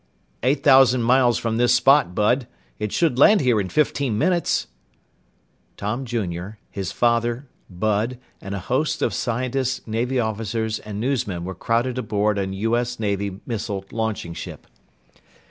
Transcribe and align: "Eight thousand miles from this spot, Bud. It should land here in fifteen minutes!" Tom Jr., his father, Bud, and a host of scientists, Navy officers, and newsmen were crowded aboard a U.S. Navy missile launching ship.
"Eight 0.41 0.63
thousand 0.63 1.03
miles 1.03 1.37
from 1.37 1.57
this 1.57 1.75
spot, 1.75 2.15
Bud. 2.15 2.47
It 2.79 2.91
should 2.91 3.19
land 3.19 3.41
here 3.41 3.61
in 3.61 3.69
fifteen 3.69 4.17
minutes!" 4.17 4.65
Tom 5.77 6.05
Jr., 6.05 6.57
his 6.71 6.91
father, 6.91 7.47
Bud, 7.69 8.17
and 8.41 8.55
a 8.55 8.59
host 8.61 9.03
of 9.03 9.13
scientists, 9.13 9.81
Navy 9.85 10.19
officers, 10.19 10.79
and 10.79 10.99
newsmen 10.99 11.43
were 11.43 11.53
crowded 11.53 11.99
aboard 11.99 12.39
a 12.39 12.47
U.S. 12.47 12.99
Navy 12.99 13.41
missile 13.45 13.85
launching 13.91 14.33
ship. 14.33 14.65